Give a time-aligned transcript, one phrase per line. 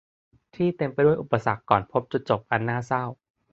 [0.55, 3.03] ที่เต็มไปด้วยอุปสรรคก่อนพบจุดจบอันน่าเศร้า